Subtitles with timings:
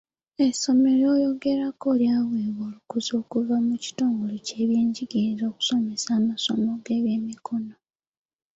[0.47, 7.73] Essomero lyoyogerako lyawebwa olukusa okuva mu kitongoole ekyebyenjigiriza okusomesa amasomo g'ebyemikono